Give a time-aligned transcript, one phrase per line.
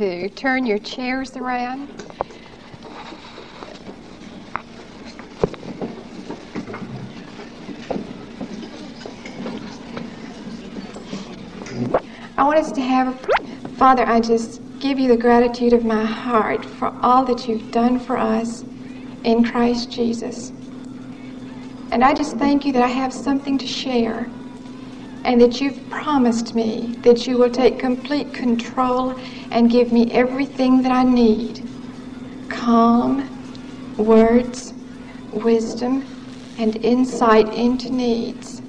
[0.00, 1.86] to turn your chairs around.
[12.38, 13.20] I want us to have,
[13.76, 17.98] Father, I just give you the gratitude of my heart for all that you've done
[17.98, 18.64] for us
[19.24, 20.50] in Christ Jesus.
[21.92, 24.30] And I just thank you that I have something to share
[25.24, 29.18] and that you've promised me that you will take complete control
[29.50, 31.66] and give me everything that I need
[32.48, 33.26] calm,
[33.96, 34.74] words,
[35.32, 36.02] wisdom,
[36.58, 38.60] and insight into needs.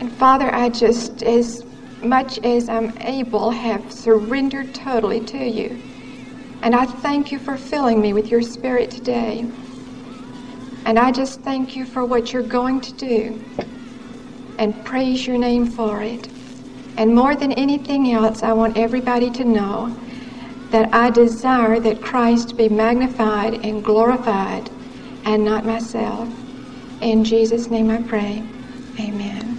[0.00, 1.64] And Father, I just, as
[2.02, 5.80] much as I'm able, have surrendered totally to you.
[6.62, 9.44] And I thank you for filling me with your Spirit today.
[10.84, 13.40] And I just thank you for what you're going to do
[14.58, 16.28] and praise your name for it.
[16.96, 19.96] And more than anything else, I want everybody to know
[20.70, 24.70] that I desire that Christ be magnified and glorified
[25.24, 26.28] and not myself.
[27.00, 28.42] In Jesus' name I pray.
[28.98, 29.58] Amen.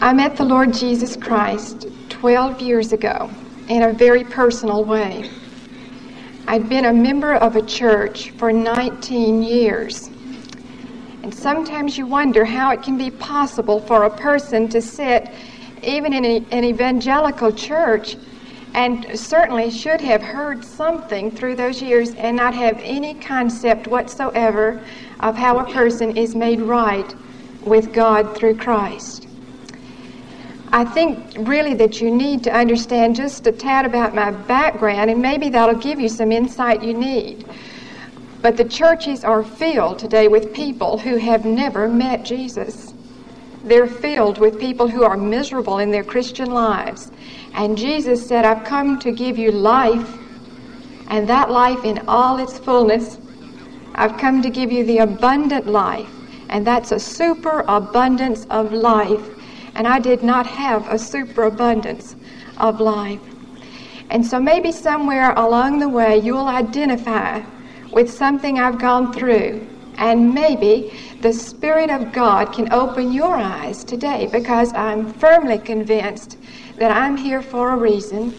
[0.00, 3.30] I met the Lord Jesus Christ 12 years ago
[3.68, 5.30] in a very personal way.
[6.46, 10.10] I'd been a member of a church for 19 years.
[11.22, 15.28] And sometimes you wonder how it can be possible for a person to sit,
[15.82, 18.16] even in a, an evangelical church,
[18.74, 24.82] and certainly should have heard something through those years and not have any concept whatsoever
[25.20, 27.14] of how a person is made right
[27.64, 29.28] with God through Christ.
[30.72, 35.20] I think really that you need to understand just a tad about my background, and
[35.20, 37.44] maybe that'll give you some insight you need.
[38.42, 42.92] But the churches are filled today with people who have never met Jesus.
[43.62, 47.12] They're filled with people who are miserable in their Christian lives.
[47.54, 50.18] And Jesus said, I've come to give you life,
[51.06, 53.18] and that life in all its fullness.
[53.94, 56.10] I've come to give you the abundant life,
[56.48, 59.24] and that's a superabundance of life.
[59.76, 62.16] And I did not have a superabundance
[62.56, 63.20] of life.
[64.10, 67.42] And so maybe somewhere along the way you'll identify
[67.92, 69.66] with something I've gone through.
[69.98, 76.38] And maybe the Spirit of God can open your eyes today because I'm firmly convinced
[76.78, 78.34] that I'm here for a reason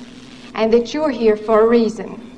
[0.56, 2.32] and that you're here for a reason.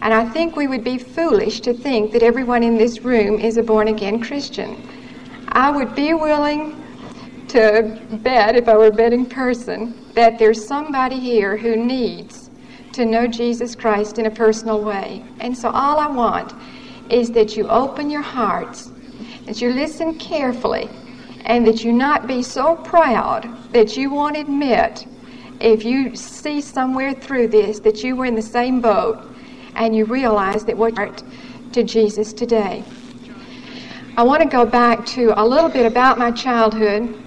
[0.00, 3.56] And I think we would be foolish to think that everyone in this room is
[3.56, 4.76] a born again Christian.
[5.48, 6.82] I would be willing
[7.48, 12.50] to bet, if I were a betting person, that there's somebody here who needs
[12.92, 15.24] to know Jesus Christ in a personal way.
[15.40, 16.52] And so all I want
[17.10, 18.90] is that you open your hearts,
[19.46, 20.88] that you listen carefully,
[21.44, 25.06] and that you not be so proud that you won't admit
[25.60, 29.28] if you see somewhere through this that you were in the same boat
[29.74, 31.14] and you realize that what you're
[31.72, 32.84] to Jesus today.
[34.16, 37.18] I want to go back to a little bit about my childhood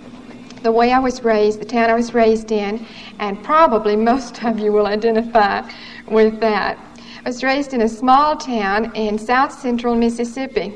[0.66, 2.84] the way I was raised, the town I was raised in,
[3.20, 5.62] and probably most of you will identify
[6.08, 6.80] with that.
[7.24, 10.74] I was raised in a small town in south central Mississippi.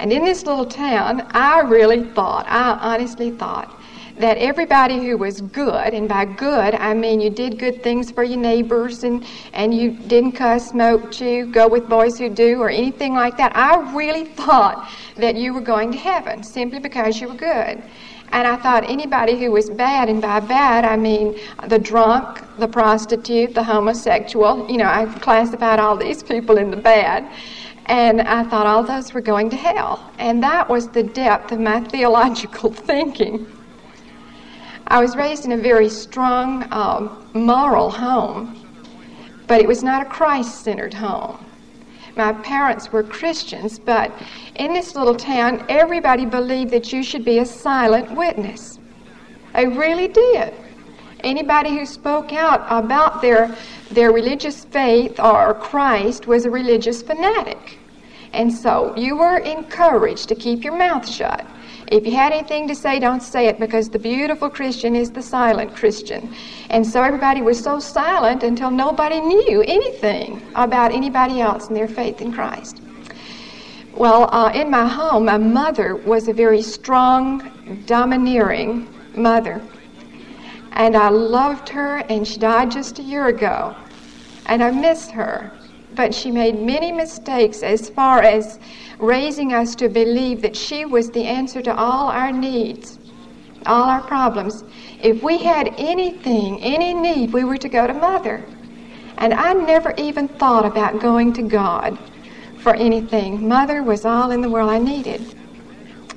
[0.00, 3.80] And in this little town, I really thought, I honestly thought,
[4.18, 8.24] that everybody who was good, and by good I mean you did good things for
[8.24, 12.68] your neighbors and, and you didn't cuss, smoke, chew, go with boys who do, or
[12.68, 17.28] anything like that, I really thought that you were going to heaven simply because you
[17.28, 17.80] were good.
[18.34, 22.66] And I thought anybody who was bad, and by bad I mean the drunk, the
[22.66, 27.30] prostitute, the homosexual, you know, I classified all these people in the bad.
[27.86, 30.10] And I thought all those were going to hell.
[30.18, 33.46] And that was the depth of my theological thinking.
[34.88, 38.58] I was raised in a very strong um, moral home,
[39.46, 41.38] but it was not a Christ centered home.
[42.16, 44.12] My parents were Christians, but
[44.54, 48.78] in this little town, everybody believed that you should be a silent witness.
[49.52, 50.54] They really did.
[51.20, 53.56] Anybody who spoke out about their,
[53.90, 57.78] their religious faith or Christ was a religious fanatic.
[58.32, 61.46] And so you were encouraged to keep your mouth shut.
[61.88, 65.22] If you had anything to say, don't say it because the beautiful Christian is the
[65.22, 66.34] silent Christian.
[66.70, 71.88] And so everybody was so silent until nobody knew anything about anybody else and their
[71.88, 72.80] faith in Christ.
[73.92, 79.62] Well, uh, in my home, my mother was a very strong, domineering mother.
[80.72, 83.76] And I loved her, and she died just a year ago.
[84.46, 85.52] And I miss her.
[85.94, 88.58] But she made many mistakes as far as
[88.98, 92.98] raising us to believe that she was the answer to all our needs.
[93.66, 94.64] all our problems.
[95.02, 98.44] If we had anything, any need, we were to go to Mother.
[99.18, 101.98] And I never even thought about going to God
[102.58, 103.46] for anything.
[103.48, 105.34] Mother was all in the world I needed.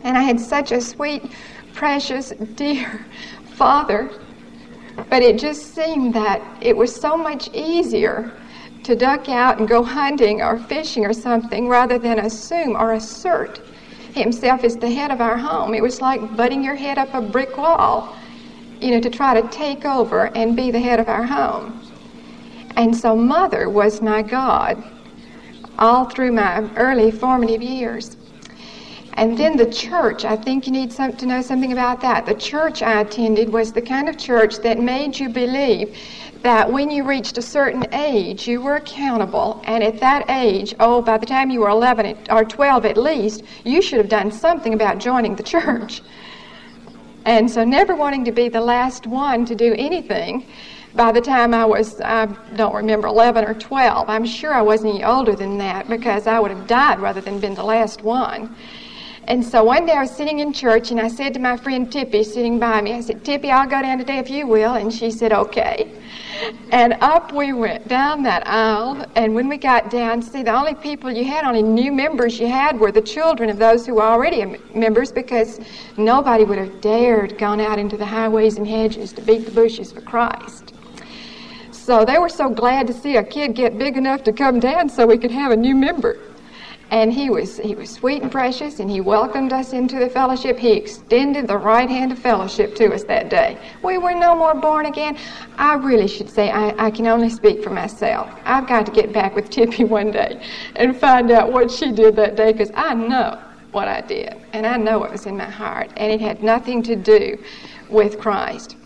[0.03, 1.31] And I had such a sweet,
[1.73, 3.05] precious, dear
[3.55, 4.09] father.
[5.09, 8.31] But it just seemed that it was so much easier
[8.87, 13.59] to duck out and go hunting or fishing or something rather than assume or assert
[14.13, 15.73] himself as the head of our home.
[15.73, 18.15] It was like butting your head up a brick wall,
[18.79, 21.81] you know, to try to take over and be the head of our home.
[22.77, 24.81] And so, Mother was my God
[25.77, 28.15] all through my early formative years.
[29.15, 32.25] And then the church, I think you need some, to know something about that.
[32.25, 35.97] The church I attended was the kind of church that made you believe
[36.43, 39.61] that when you reached a certain age, you were accountable.
[39.65, 43.43] And at that age, oh, by the time you were 11 or 12 at least,
[43.63, 46.01] you should have done something about joining the church.
[47.25, 50.45] And so, never wanting to be the last one to do anything,
[50.95, 52.25] by the time I was, I
[52.55, 56.39] don't remember, 11 or 12, I'm sure I wasn't any older than that because I
[56.39, 58.55] would have died rather than been the last one.
[59.27, 61.91] And so one day I was sitting in church and I said to my friend
[61.91, 64.75] Tippy sitting by me, I said, Tippy, I'll go down today if you will.
[64.75, 65.91] And she said, okay.
[66.71, 69.05] And up we went down that aisle.
[69.15, 72.47] And when we got down, see, the only people you had, only new members you
[72.47, 75.59] had were the children of those who were already members because
[75.97, 79.91] nobody would have dared gone out into the highways and hedges to beat the bushes
[79.91, 80.73] for Christ.
[81.71, 84.89] So they were so glad to see a kid get big enough to come down
[84.89, 86.19] so we could have a new member.
[86.89, 90.57] And he was he was sweet and precious, and he welcomed us into the fellowship.
[90.57, 93.57] He extended the right hand of fellowship to us that day.
[93.83, 95.17] We were no more born again.
[95.57, 98.29] I really should say I, I can only speak for myself.
[98.45, 100.41] I've got to get back with Tippy one day
[100.77, 103.37] and find out what she did that day, because I know
[103.71, 106.81] what I did, and I know what was in my heart, and it had nothing
[106.83, 107.37] to do
[107.89, 108.76] with Christ.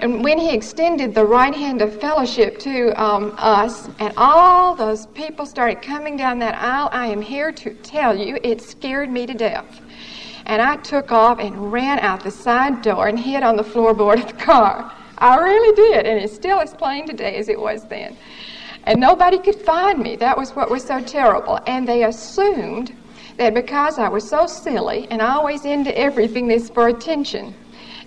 [0.00, 5.06] And when he extended the right hand of fellowship to um, us, and all those
[5.06, 9.26] people started coming down that aisle, I am here to tell you, it scared me
[9.26, 9.80] to death.
[10.46, 14.22] And I took off and ran out the side door and hid on the floorboard
[14.22, 14.92] of the car.
[15.18, 18.16] I really did, and it's still as plain today as it was then.
[18.84, 20.14] And nobody could find me.
[20.14, 21.58] That was what was so terrible.
[21.66, 22.96] And they assumed
[23.36, 27.52] that because I was so silly and always into everything this for attention,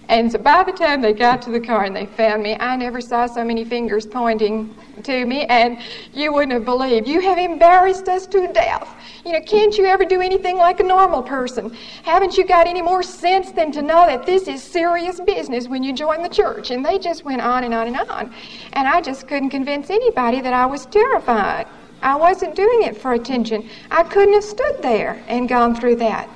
[0.10, 2.76] and so by the time they got to the car and they found me, I
[2.76, 5.80] never saw so many fingers pointing to me, and
[6.14, 7.08] you wouldn't have believed.
[7.08, 8.94] You have embarrassed us to death.
[9.26, 11.76] You know, can't you ever do anything like a normal person?
[12.04, 15.84] Haven't you got any more sense than to know that this is serious business when
[15.84, 16.72] you join the church?
[16.72, 18.34] And they just went on and on and on.
[18.74, 21.68] And I just couldn't convince anybody that I was terrified.
[22.02, 23.70] I wasn't doing it for attention.
[23.92, 26.28] I couldn't have stood there and gone through that.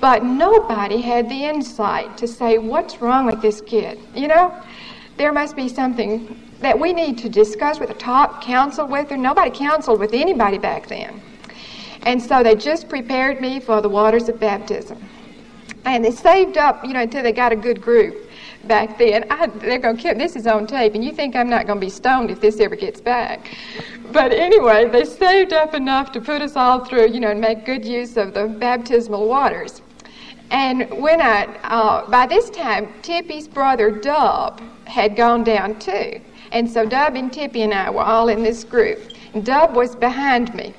[0.00, 3.98] But nobody had the insight to say, what's wrong with this kid?
[4.14, 4.54] You know,
[5.16, 9.16] there must be something that we need to discuss with a top counsel with her.
[9.16, 11.20] Nobody counseled with anybody back then.
[12.02, 15.02] And so they just prepared me for the waters of baptism.
[15.84, 18.28] And they saved up, you know, until they got a good group
[18.64, 19.24] back then.
[19.30, 21.80] I, they're going to keep this is on tape, and you think I'm not going
[21.80, 23.56] to be stoned if this ever gets back.
[24.12, 27.64] But anyway, they saved up enough to put us all through, you know, and make
[27.64, 29.82] good use of the baptismal waters.
[30.50, 36.20] And when I, uh, by this time, Tippy's brother Dub had gone down too.
[36.52, 38.98] And so Dub and Tippy and I were all in this group.
[39.42, 40.72] Dub was behind me.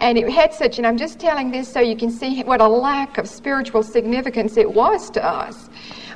[0.00, 2.68] And it had such, and I'm just telling this so you can see what a
[2.68, 5.68] lack of spiritual significance it was to us.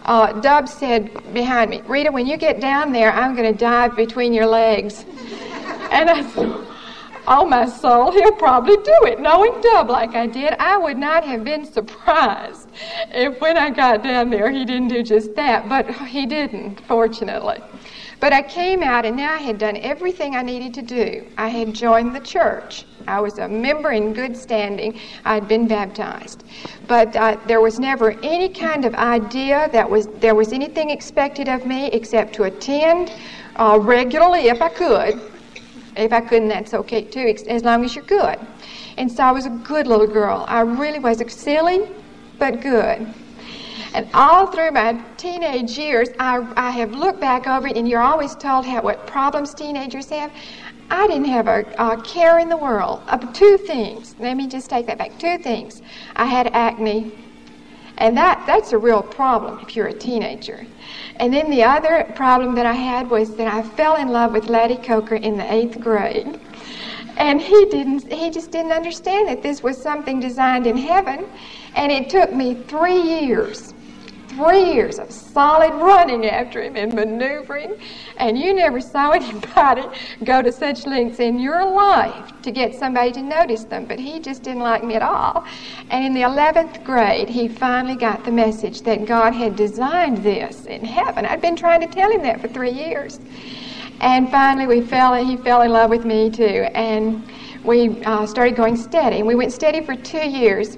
[0.05, 3.95] Uh, Dub said behind me, Rita, when you get down there, I'm going to dive
[3.95, 5.05] between your legs.
[5.91, 6.67] and I said,
[7.29, 9.21] Oh, my soul, he'll probably do it.
[9.21, 12.62] Knowing Dub like I did, I would not have been surprised
[13.11, 15.69] if when I got down there he didn't do just that.
[15.69, 17.61] But he didn't, fortunately.
[18.21, 21.27] But I came out and now I had done everything I needed to do.
[21.37, 22.85] I had joined the church.
[23.09, 25.01] I was a member in good standing.
[25.25, 26.45] I had been baptized.
[26.87, 31.49] But uh, there was never any kind of idea that was there was anything expected
[31.49, 33.13] of me except to attend
[33.57, 35.21] uh, regularly if I could
[35.97, 38.39] if I couldn't, that's okay too, as long as you're good.
[38.97, 40.45] And so I was a good little girl.
[40.49, 41.89] I really was silly,
[42.39, 43.13] but good.
[43.95, 48.01] And all through my teenage years, I, I have looked back over it, and you're
[48.01, 50.33] always told how, what problems teenagers have.
[50.91, 53.03] I didn't have a, a care in the world.
[53.07, 54.15] Uh, two things.
[54.19, 55.19] Let me just take that back.
[55.19, 55.83] Two things.
[56.17, 57.13] I had acne,
[57.99, 60.67] and that, that's a real problem if you're a teenager.
[61.17, 64.47] And then the other problem that I had was that I fell in love with
[64.47, 66.41] Laddie Coker in the eighth grade.
[67.17, 71.27] And he didn't he just didn't understand that this was something designed in heaven.
[71.75, 73.75] And it took me three years,
[74.29, 77.75] three years of solid running after him and maneuvering,
[78.17, 79.83] and you never saw anybody
[80.25, 84.21] go to such lengths in your life to get somebody to notice them, but he
[84.21, 85.45] just didn't like me at all.
[85.91, 90.67] And in the 11th grade, he finally got the message that God had designed this
[90.67, 91.25] in heaven.
[91.25, 93.19] I'd been trying to tell him that for three years.
[94.03, 96.67] And finally, we fell, he fell in love with me too.
[96.75, 97.25] And
[97.65, 99.19] we uh, started going steady.
[99.19, 100.77] And we went steady for two years.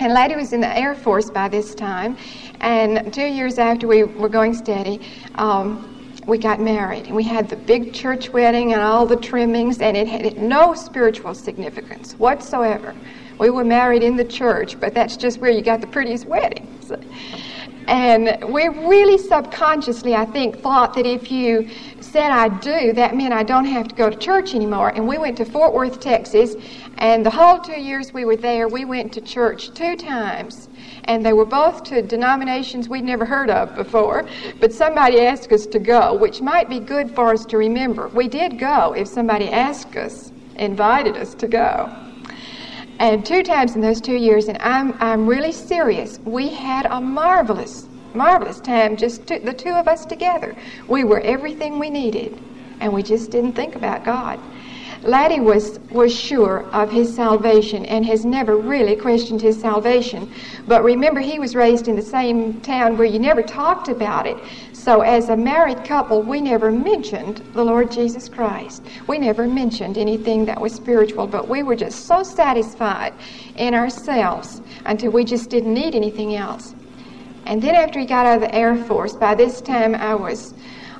[0.00, 2.16] And Laddie was in the Air Force by this time.
[2.60, 5.00] And two years after we were going steady,
[5.36, 5.90] um,
[6.26, 7.06] we got married.
[7.06, 10.74] And we had the big church wedding and all the trimmings, and it had no
[10.74, 12.94] spiritual significance whatsoever.
[13.38, 16.92] We were married in the church, but that's just where you got the prettiest weddings.
[17.86, 21.68] And we really subconsciously, I think, thought that if you
[22.00, 24.90] said I do, that meant I don't have to go to church anymore.
[24.90, 26.54] And we went to Fort Worth, Texas,
[26.98, 30.68] and the whole two years we were there, we went to church two times.
[31.04, 34.26] And they were both to denominations we'd never heard of before,
[34.60, 38.08] but somebody asked us to go, which might be good for us to remember.
[38.08, 42.03] We did go if somebody asked us, invited us to go.
[43.04, 47.02] And two times in those two years, and I'm, I'm really serious, we had a
[47.02, 50.56] marvelous marvelous time, just the two of us together.
[50.88, 52.40] We were everything we needed,
[52.80, 54.40] and we just didn't think about God.
[55.02, 60.32] Laddie was, was sure of his salvation and has never really questioned his salvation.
[60.66, 64.38] But remember, he was raised in the same town where you never talked about it.
[64.84, 68.82] So, as a married couple, we never mentioned the Lord Jesus Christ.
[69.06, 73.14] We never mentioned anything that was spiritual, but we were just so satisfied
[73.56, 76.74] in ourselves until we just didn't need anything else.
[77.46, 80.52] And then after he got out of the Air Force, by this time I was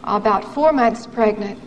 [0.05, 1.59] about four months pregnant.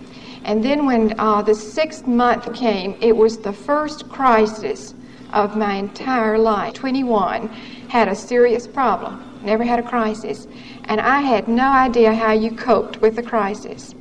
[0.44, 4.96] And then when uh, the sixth month came, it was the first crisis
[5.34, 6.74] of my entire life.
[6.74, 7.48] 21,
[7.90, 10.48] had a serious problem, never had a crisis.
[10.86, 13.94] And I had no idea how you coped with the crisis.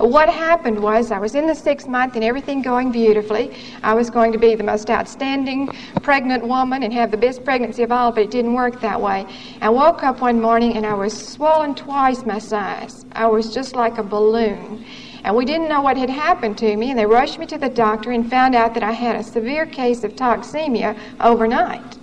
[0.00, 3.54] What happened was I was in the sixth month and everything going beautifully.
[3.82, 5.68] I was going to be the most outstanding
[6.02, 9.26] pregnant woman and have the best pregnancy of all, but it didn't work that way.
[9.60, 13.04] I woke up one morning and I was swollen twice my size.
[13.12, 14.86] I was just like a balloon.
[15.22, 17.68] And we didn't know what had happened to me, and they rushed me to the
[17.68, 21.99] doctor and found out that I had a severe case of toxemia overnight.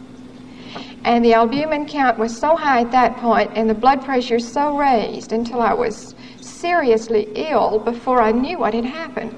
[1.08, 4.76] And the albumin count was so high at that point, and the blood pressure so
[4.76, 9.34] raised until I was seriously ill before I knew what had happened.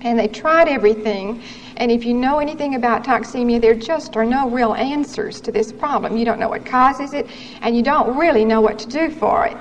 [0.00, 1.42] And they tried everything.
[1.76, 5.70] And if you know anything about toxemia, there just are no real answers to this
[5.70, 6.16] problem.
[6.16, 7.28] You don't know what causes it,
[7.60, 9.58] and you don't really know what to do for it.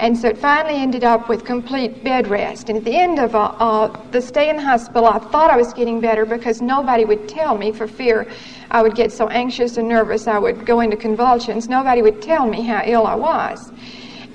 [0.00, 2.68] And so it finally ended up with complete bed rest.
[2.68, 5.56] And at the end of uh, uh, the stay in the hospital, I thought I
[5.56, 8.30] was getting better because nobody would tell me for fear
[8.70, 11.68] I would get so anxious and nervous I would go into convulsions.
[11.68, 13.72] Nobody would tell me how ill I was.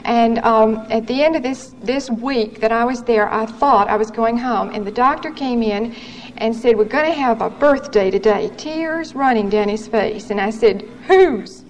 [0.05, 3.87] And um, at the end of this, this week that I was there, I thought
[3.87, 4.69] I was going home.
[4.73, 5.95] And the doctor came in
[6.37, 8.51] and said, We're going to have a birthday today.
[8.57, 10.29] Tears running down his face.
[10.29, 11.63] And I said, Whose?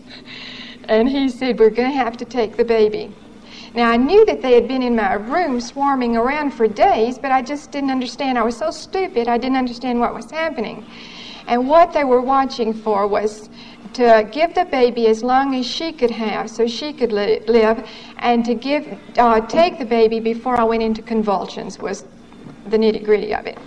[0.86, 3.14] And he said, We're going to have to take the baby.
[3.76, 7.32] Now, I knew that they had been in my room swarming around for days, but
[7.32, 8.38] I just didn't understand.
[8.38, 10.86] I was so stupid, I didn't understand what was happening.
[11.48, 13.50] And what they were watching for was
[13.94, 17.88] to give the baby as long as she could have so she could li- live
[18.20, 22.06] and to give uh, take the baby before I went into convulsions was
[22.68, 23.58] the nitty gritty of it.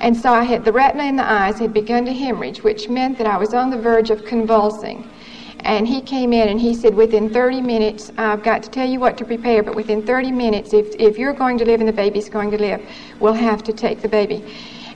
[0.00, 3.18] And so I had the retina in the eyes had begun to hemorrhage, which meant
[3.18, 5.08] that I was on the verge of convulsing.
[5.64, 8.98] And he came in and he said, within 30 minutes, I've got to tell you
[8.98, 11.92] what to prepare, but within 30 minutes, if, if you're going to live and the
[11.92, 12.82] baby's going to live,
[13.20, 14.44] we'll have to take the baby.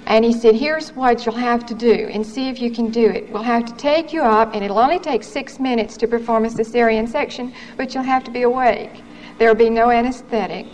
[0.06, 3.08] And he said, Here's what you'll have to do and see if you can do
[3.08, 3.30] it.
[3.30, 6.48] We'll have to take you up, and it'll only take six minutes to perform a
[6.48, 9.02] cesarean section, but you'll have to be awake.
[9.38, 10.66] There'll be no anesthetic.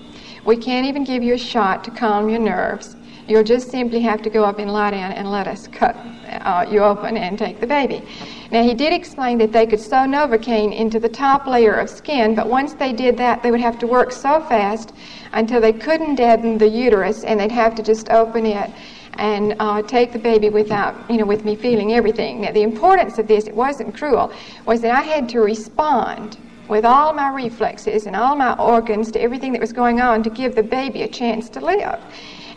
[0.45, 2.97] We can't even give you a shot to calm your nerves.
[3.29, 5.97] You'll just simply have to go up and lie down and let us cut
[6.41, 8.03] uh, you open and take the baby.
[8.51, 12.35] Now, he did explain that they could sew Novocaine into the top layer of skin,
[12.35, 14.93] but once they did that, they would have to work so fast
[15.33, 18.71] until they couldn't deaden the uterus and they'd have to just open it
[19.15, 22.41] and uh, take the baby without, you know, with me feeling everything.
[22.41, 24.33] Now, the importance of this, it wasn't cruel,
[24.67, 26.39] was that I had to respond
[26.69, 30.31] with all my reflexes and all my organs to everything that was going on to
[30.31, 32.01] give the baby a chance to live.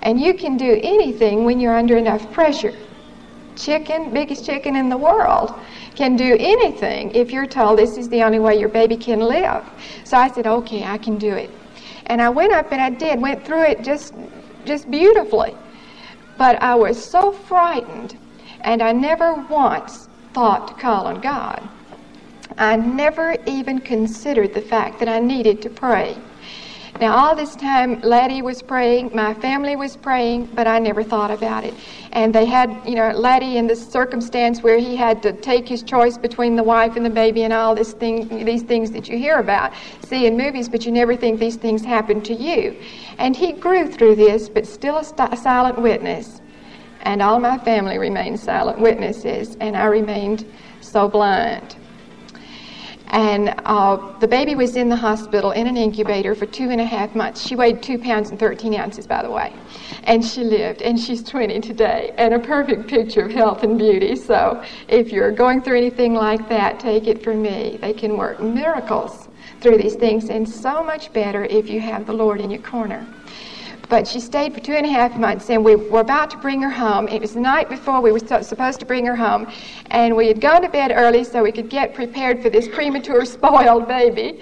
[0.05, 2.74] And you can do anything when you're under enough pressure.
[3.55, 5.53] Chicken, biggest chicken in the world,
[5.95, 9.65] can do anything if you're told this is the only way your baby can live.
[10.03, 11.50] So I said, okay, I can do it.
[12.05, 14.13] And I went up and I did, went through it just,
[14.63, 15.55] just beautifully.
[16.38, 18.15] But I was so frightened,
[18.62, 21.67] and I never once thought to call on God.
[22.57, 26.15] I never even considered the fact that I needed to pray.
[27.01, 31.29] Now, all this time, Laddie was praying, my family was praying, but I never thought
[31.29, 31.73] about it.
[32.13, 35.83] And they had, you know, Laddie in this circumstance where he had to take his
[35.83, 39.17] choice between the wife and the baby and all this thing, these things that you
[39.17, 39.73] hear about,
[40.05, 42.77] see in movies, but you never think these things happen to you.
[43.17, 46.39] And he grew through this, but still a, st- a silent witness.
[47.01, 50.49] And all my family remained silent witnesses, and I remained
[50.79, 51.75] so blind.
[53.09, 56.85] And uh, the baby was in the hospital in an incubator for two and a
[56.85, 57.45] half months.
[57.45, 59.53] She weighed two pounds and 13 ounces, by the way.
[60.03, 64.15] And she lived, and she's 20 today, and a perfect picture of health and beauty.
[64.15, 67.77] So if you're going through anything like that, take it from me.
[67.79, 69.29] They can work miracles
[69.62, 73.05] through these things, and so much better if you have the Lord in your corner.
[73.89, 76.62] But she stayed for two and a half months, and we were about to bring
[76.62, 77.08] her home.
[77.08, 79.48] It was the night before we were supposed to bring her home,
[79.92, 83.25] and we had gone to bed early so we could get prepared for this premature,
[83.38, 84.39] spoiled baby.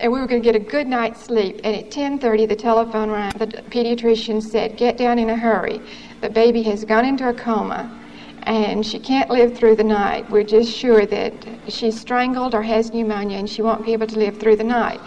[0.00, 1.60] And we were going to get a good night's sleep.
[1.64, 3.32] And at 10:30, the telephone rang.
[3.38, 5.80] The pediatrician said, "Get down in a hurry.
[6.20, 7.98] The baby has gone into a coma."
[8.44, 10.28] and she can't live through the night.
[10.28, 11.32] We're just sure that
[11.68, 15.00] she's strangled or has pneumonia and she won't be able to live through the night.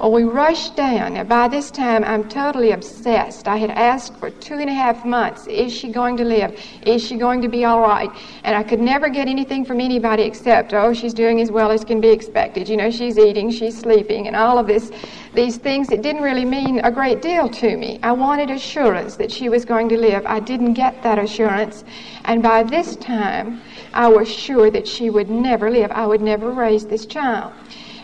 [0.00, 1.12] Well, we rushed down.
[1.12, 3.46] Now, by this time, I'm totally obsessed.
[3.46, 6.58] I had asked for two and a half months Is she going to live?
[6.86, 8.10] Is she going to be all right?
[8.42, 11.84] And I could never get anything from anybody except, Oh, she's doing as well as
[11.84, 12.66] can be expected.
[12.66, 14.90] You know, she's eating, she's sleeping, and all of this,
[15.34, 18.00] these things that didn't really mean a great deal to me.
[18.02, 20.24] I wanted assurance that she was going to live.
[20.24, 21.84] I didn't get that assurance.
[22.24, 23.60] And by this time,
[23.92, 25.90] I was sure that she would never live.
[25.90, 27.52] I would never raise this child.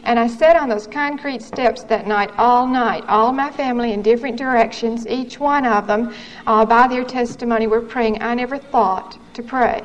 [0.06, 3.04] And I sat on those concrete steps that night, all night.
[3.08, 6.14] All my family in different directions, each one of them,
[6.46, 8.22] uh, by their testimony, were praying.
[8.22, 9.82] I never thought to pray.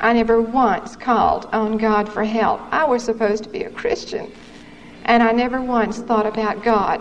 [0.00, 2.60] I never once called on God for help.
[2.70, 4.30] I was supposed to be a Christian,
[5.06, 7.00] and I never once thought about God.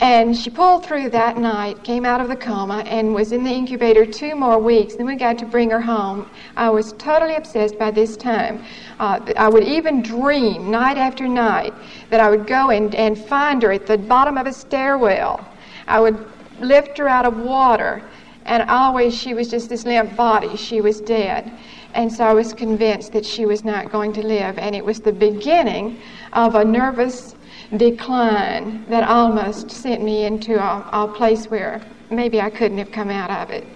[0.00, 3.50] And she pulled through that night, came out of the coma, and was in the
[3.50, 4.94] incubator two more weeks.
[4.94, 6.28] Then we got to bring her home.
[6.56, 8.64] I was totally obsessed by this time.
[8.98, 11.74] Uh, I would even dream night after night
[12.08, 15.46] that I would go and, and find her at the bottom of a stairwell.
[15.86, 16.26] I would
[16.60, 18.02] lift her out of water,
[18.46, 20.56] and always she was just this limp body.
[20.56, 21.52] She was dead.
[21.92, 24.58] And so I was convinced that she was not going to live.
[24.58, 25.98] And it was the beginning
[26.32, 27.34] of a nervous
[27.76, 31.80] decline that almost sent me into a, a place where
[32.10, 33.66] maybe I couldn't have come out of it.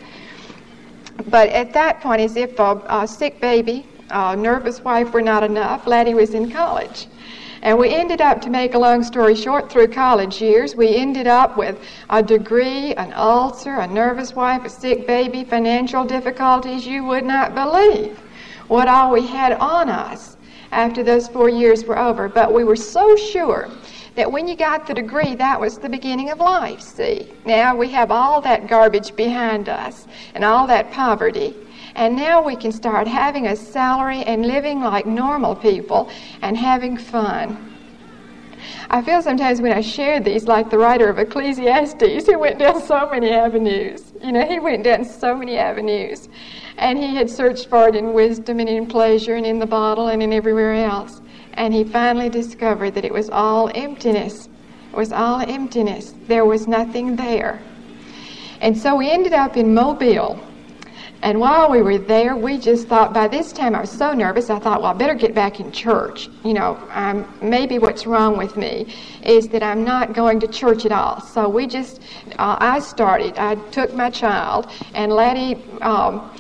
[1.29, 5.45] But at that point, as if a, a sick baby, a nervous wife were not
[5.45, 7.07] enough, Laddie was in college.
[7.63, 11.27] And we ended up, to make a long story short, through college years, we ended
[11.27, 11.81] up with
[12.11, 17.55] a degree, an ulcer, a nervous wife, a sick baby, financial difficulties you would not
[17.55, 18.19] believe
[18.69, 20.37] what all we had on us
[20.73, 22.29] after those four years were over.
[22.29, 23.71] But we were so sure
[24.15, 27.33] that when you got the degree, that was the beginning of life, see.
[27.45, 31.55] Now we have all that garbage behind us and all that poverty.
[31.97, 36.11] And now we can start having a salary and living like normal people
[36.43, 37.71] and having fun.
[38.91, 42.81] I feel sometimes when I share these like the writer of Ecclesiastes who went down
[42.81, 44.13] so many avenues.
[44.23, 46.29] You know, he went down so many avenues.
[46.77, 50.09] And he had searched for it in wisdom and in pleasure and in the bottle
[50.09, 51.21] and in everywhere else
[51.55, 54.49] and he finally discovered that it was all emptiness.
[54.93, 56.15] It was all emptiness.
[56.27, 57.61] There was nothing there.
[58.61, 60.41] And so we ended up in Mobile.
[61.23, 64.51] And while we were there, we just thought, by this time I was so nervous,
[64.51, 66.29] I thought, well, I better get back in church.
[66.45, 70.85] You know, um, maybe what's wrong with me is that I'm not going to church
[70.85, 71.23] at all.
[71.23, 72.03] So we just,
[72.39, 76.31] uh, I started, I took my child, and Laddie, um,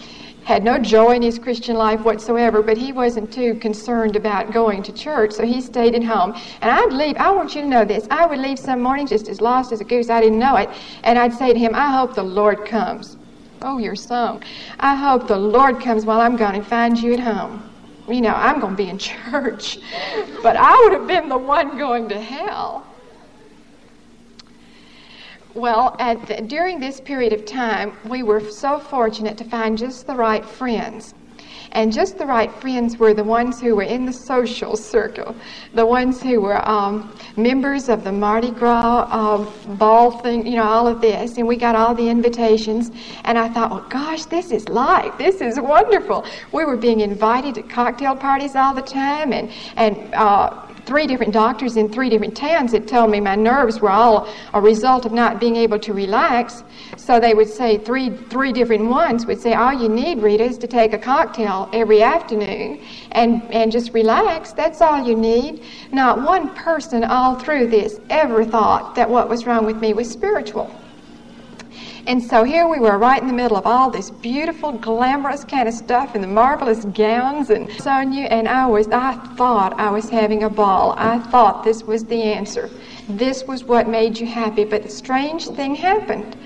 [0.45, 4.83] had no joy in his Christian life whatsoever, but he wasn't too concerned about going
[4.83, 6.35] to church, so he stayed at home.
[6.61, 9.29] And I'd leave, I want you to know this, I would leave some mornings just
[9.29, 10.69] as lost as a goose, I didn't know it,
[11.03, 13.17] and I'd say to him, I hope the Lord comes.
[13.63, 14.41] Oh, you're so.
[14.81, 17.71] I hope the Lord comes while I'm gone and finds you at home.
[18.07, 18.99] You know, I'm going to be in
[19.31, 19.79] church,
[20.43, 22.87] but I would have been the one going to hell.
[25.55, 30.15] Well, the, during this period of time, we were so fortunate to find just the
[30.15, 31.15] right friends.
[31.71, 35.35] And just the right friends were the ones who were in the social circle,
[35.73, 40.65] the ones who were um, members of the Mardi Gras uh, ball thing, you know,
[40.65, 41.37] all of this.
[41.37, 42.93] And we got all the invitations.
[43.25, 45.17] And I thought, well, gosh, this is life.
[45.19, 46.25] This is wonderful.
[46.53, 51.33] We were being invited to cocktail parties all the time and, and uh, three different
[51.33, 55.13] doctors in three different towns that told me my nerves were all a result of
[55.13, 56.63] not being able to relax.
[56.97, 60.59] So they would say three three different ones would say all you need, Rita, is
[60.59, 62.81] to take a cocktail every afternoon
[63.13, 64.53] and and just relax.
[64.53, 65.63] That's all you need.
[65.93, 70.11] Not one person all through this ever thought that what was wrong with me was
[70.11, 70.71] spiritual.
[72.07, 75.67] And so here we were right in the middle of all this beautiful, glamorous kind
[75.67, 78.25] of stuff and the marvelous gowns and so new.
[78.25, 80.95] And I was, I thought I was having a ball.
[80.99, 82.69] I thought this was the answer.
[83.09, 84.65] This was what made you happy.
[84.65, 86.37] But the strange thing happened.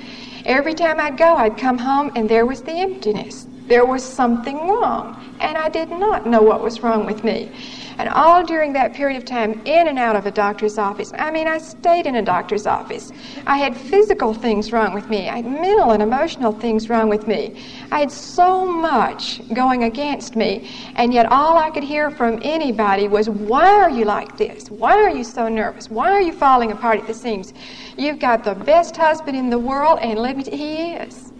[0.44, 3.48] Every time I'd go, I'd come home and there was the emptiness.
[3.66, 5.16] There was something wrong.
[5.40, 7.50] And I did not know what was wrong with me.
[7.98, 11.12] And all during that period of time, in and out of a doctor's office.
[11.18, 13.10] I mean, I stayed in a doctor's office.
[13.46, 15.28] I had physical things wrong with me.
[15.28, 17.60] I had mental and emotional things wrong with me.
[17.90, 20.70] I had so much going against me.
[20.94, 24.70] And yet, all I could hear from anybody was, Why are you like this?
[24.70, 25.90] Why are you so nervous?
[25.90, 27.52] Why are you falling apart at the seams?
[27.96, 31.32] You've got the best husband in the world, and let me you, he is.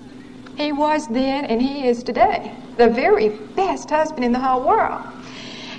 [0.57, 2.53] He was then, and he is today.
[2.79, 5.03] The very best husband in the whole world.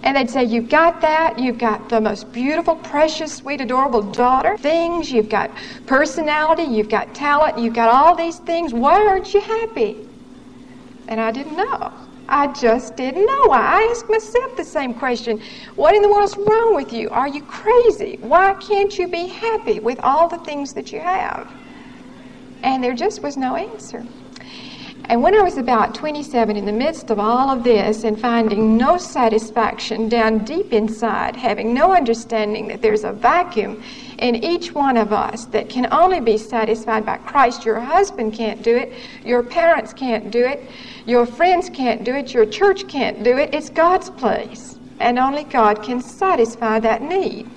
[0.04, 1.38] And they'd say, You've got that.
[1.40, 4.58] You've got the most beautiful, precious, sweet, adorable daughter.
[4.58, 5.12] Things.
[5.12, 5.52] You've got
[5.86, 6.64] personality.
[6.64, 7.60] You've got talent.
[7.60, 8.74] You've got all these things.
[8.74, 10.08] Why aren't you happy?
[11.08, 11.94] And I didn't know.
[12.30, 13.52] I just didn't know.
[13.52, 15.42] I asked myself the same question
[15.76, 17.10] What in the world's wrong with you?
[17.10, 18.18] Are you crazy?
[18.22, 21.52] Why can't you be happy with all the things that you have?
[22.62, 24.06] And there just was no answer.
[25.10, 28.78] And when I was about 27, in the midst of all of this and finding
[28.78, 33.82] no satisfaction down deep inside, having no understanding that there's a vacuum
[34.20, 38.62] in each one of us that can only be satisfied by Christ, your husband can't
[38.62, 38.94] do it,
[39.26, 40.70] your parents can't do it,
[41.08, 44.78] your friends can't do it, your church can't do it, it's God's place.
[45.00, 47.50] And only God can satisfy that need.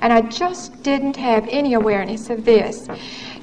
[0.00, 2.88] And I just didn't have any awareness of this.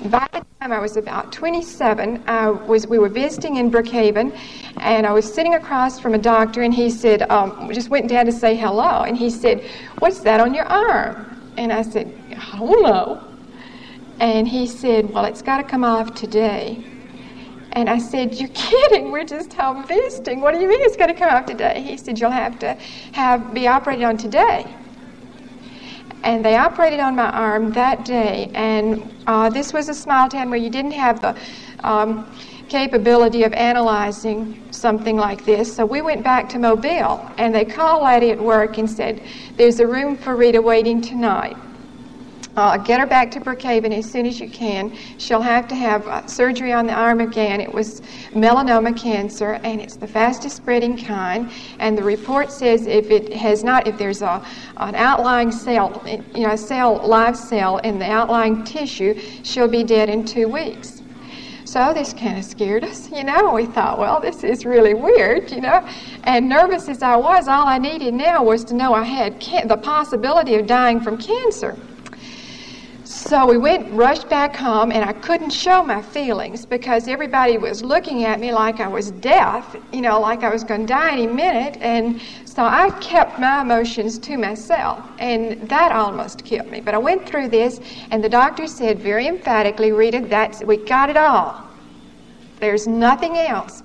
[0.10, 4.38] By the time I was about 27, I was, we were visiting in Brookhaven,
[4.78, 8.28] and I was sitting across from a doctor, and he said, um, just went down
[8.28, 9.64] to say hello, and he said,
[9.98, 11.54] What's that on your arm?
[11.58, 13.24] And I said, I don't know.
[14.20, 16.86] And he said, Well, it's got to come off today.
[17.72, 19.12] And I said, You're kidding.
[19.12, 20.40] We're just home visiting.
[20.40, 21.82] What do you mean it's going to come off today?
[21.82, 22.74] He said, You'll have to
[23.14, 24.68] have be operated on today
[26.24, 28.52] and they operated on my arm that day.
[28.56, 31.38] And uh, this was a small town where you didn't have the
[31.84, 32.26] um,
[32.70, 35.76] capability of analyzing something like this.
[35.76, 39.22] So we went back to Mobile, and they called Laddie at work and said,
[39.56, 41.58] There's a room for Rita waiting tonight.
[42.56, 44.96] Uh, get her back to Brookhaven as soon as you can.
[45.18, 47.60] She'll have to have uh, surgery on the arm again.
[47.60, 48.02] It was
[48.34, 51.52] melanoma cancer, and it's the fastest spreading kind.
[51.80, 54.46] And the report says if it has not, if there's a
[54.78, 56.02] an outlying cell,
[56.34, 60.48] you know, a cell, live cell in the outlying tissue, she'll be dead in two
[60.48, 61.02] weeks.
[61.66, 63.54] So this kind of scared us, you know.
[63.54, 65.86] We thought, well, this is really weird, you know.
[66.24, 69.68] And nervous as I was, all I needed now was to know I had can-
[69.68, 71.76] the possibility of dying from cancer.
[73.16, 77.82] So we went, rushed back home, and I couldn't show my feelings because everybody was
[77.82, 81.14] looking at me like I was deaf, you know, like I was going to die
[81.14, 81.78] any minute.
[81.82, 86.82] And so I kept my emotions to myself, and that almost killed me.
[86.82, 87.80] But I went through this,
[88.12, 91.66] and the doctor said very emphatically, Rita, that's, we got it all.
[92.60, 93.82] There's nothing else.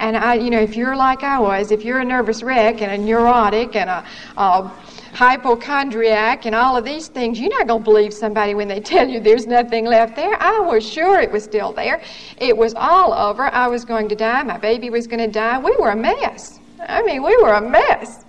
[0.00, 2.92] And I, you know, if you're like I was, if you're a nervous wreck and
[2.92, 4.04] a neurotic and a,
[4.36, 4.70] a
[5.12, 9.08] hypochondriac and all of these things, you're not going to believe somebody when they tell
[9.08, 10.40] you there's nothing left there.
[10.40, 12.02] I was sure it was still there.
[12.38, 13.44] It was all over.
[13.44, 14.42] I was going to die.
[14.42, 15.58] My baby was going to die.
[15.58, 16.60] We were a mess.
[16.88, 18.24] I mean, we were a mess.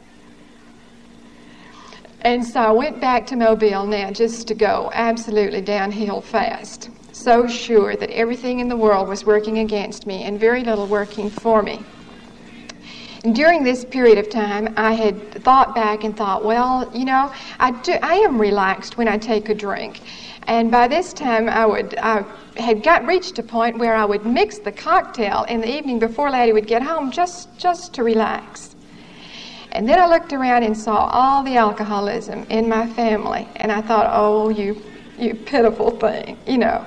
[2.21, 6.89] And so I went back to Mobile now just to go absolutely downhill fast.
[7.13, 11.29] So sure that everything in the world was working against me and very little working
[11.29, 11.83] for me
[13.33, 17.71] during this period of time, I had thought back and thought, well, you know, I,
[17.71, 20.01] do, I am relaxed when I take a drink.
[20.47, 22.25] And by this time, I would I
[22.57, 26.31] had got reached a point where I would mix the cocktail in the evening before
[26.31, 28.75] Laddie would get home, just just to relax.
[29.71, 33.81] And then I looked around and saw all the alcoholism in my family, and I
[33.81, 34.81] thought, oh, you
[35.19, 36.83] you pitiful thing, you know.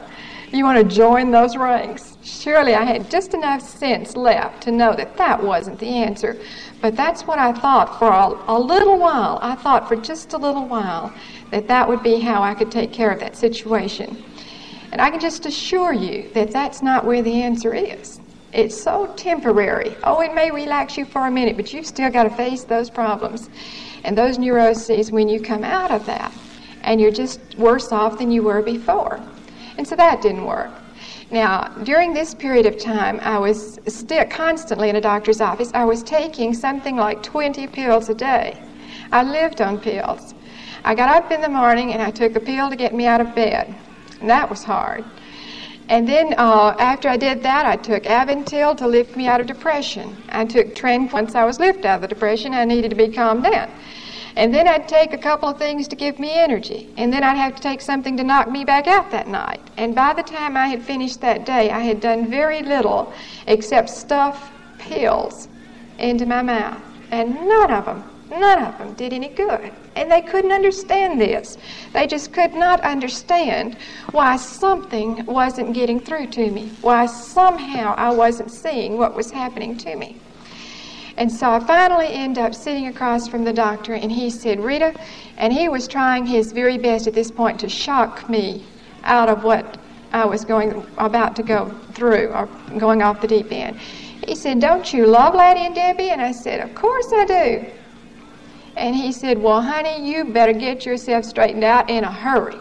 [0.53, 2.17] You want to join those ranks?
[2.23, 6.39] Surely I had just enough sense left to know that that wasn't the answer.
[6.81, 9.39] But that's what I thought for a, a little while.
[9.43, 11.13] I thought for just a little while
[11.51, 14.23] that that would be how I could take care of that situation.
[14.93, 18.21] And I can just assure you that that's not where the answer is.
[18.53, 19.97] It's so temporary.
[20.05, 22.91] Oh, it may relax you for a minute, but you've still got to face those
[22.91, 23.51] problems
[24.05, 26.33] and those neuroses when you come out of that.
[26.83, 29.21] And you're just worse off than you were before.
[29.77, 30.71] And so that didn't work.
[31.31, 35.71] Now, during this period of time, I was still constantly in a doctor's office.
[35.75, 38.63] I was taking something like 20 pills a day.
[39.11, 40.35] I lived on pills.
[40.85, 43.21] I got up in the morning and I took a pill to get me out
[43.21, 43.75] of bed.
[44.21, 45.05] And that was hard.
[45.89, 49.47] And then uh, after I did that, I took Aventyl to lift me out of
[49.47, 50.17] depression.
[50.31, 52.55] I took Tren once I was lifted out of the depression.
[52.55, 53.71] I needed to be calmed down.
[54.37, 56.93] And then I'd take a couple of things to give me energy.
[56.97, 59.61] And then I'd have to take something to knock me back out that night.
[59.77, 63.13] And by the time I had finished that day, I had done very little
[63.47, 65.49] except stuff pills
[65.99, 66.83] into my mouth.
[67.13, 69.73] And none of them, none of them did any good.
[69.95, 71.57] And they couldn't understand this.
[71.93, 73.77] They just could not understand
[74.11, 79.77] why something wasn't getting through to me, why somehow I wasn't seeing what was happening
[79.79, 80.19] to me.
[81.17, 84.95] And so I finally end up sitting across from the doctor, and he said, Rita,
[85.37, 88.65] and he was trying his very best at this point to shock me
[89.05, 89.79] out of what
[90.13, 92.49] I was going about to go through or
[92.79, 93.79] going off the deep end.
[94.27, 96.11] He said, Don't you love Laddie and Debbie?
[96.11, 97.67] And I said, Of course I do.
[98.77, 102.59] And he said, Well, honey, you better get yourself straightened out in a hurry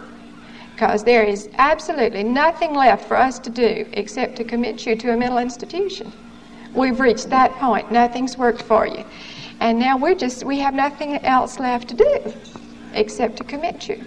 [0.74, 5.14] because there is absolutely nothing left for us to do except to commit you to
[5.14, 6.12] a mental institution.
[6.76, 7.92] We've reached that point.
[7.92, 9.06] Nothing's worked for you.
[9.60, 12.34] And now we're just, we have nothing else left to do
[12.94, 14.04] except to commit you.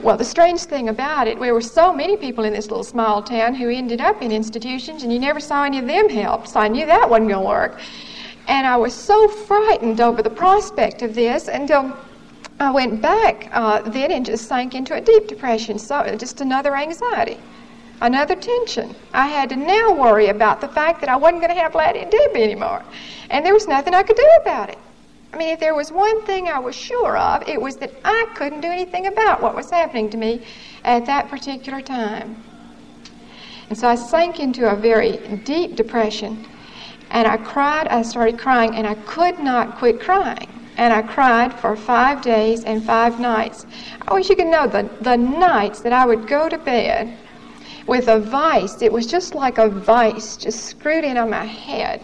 [0.00, 3.22] Well, the strange thing about it, there were so many people in this little small
[3.22, 6.60] town who ended up in institutions, and you never saw any of them help, so
[6.60, 7.80] I knew that wasn't going to work.
[8.46, 11.96] And I was so frightened over the prospect of this until
[12.60, 15.78] I went back uh, then and just sank into a deep depression.
[15.78, 17.38] So just another anxiety,
[18.00, 18.94] another tension.
[19.12, 22.00] I had to now worry about the fact that I wasn't going to have Laddie
[22.00, 22.82] and Debbie anymore,
[23.30, 24.78] and there was nothing I could do about it.
[25.32, 28.26] I mean, if there was one thing I was sure of, it was that I
[28.34, 30.46] couldn't do anything about what was happening to me
[30.84, 32.42] at that particular time.
[33.68, 36.46] And so I sank into a very deep depression
[37.10, 40.48] and I cried, I started crying, and I could not quit crying.
[40.76, 43.64] And I cried for five days and five nights.
[44.06, 47.16] I wish you could know the, the nights that I would go to bed
[47.86, 48.82] with a vice.
[48.82, 52.00] It was just like a vice just screwed in on my head.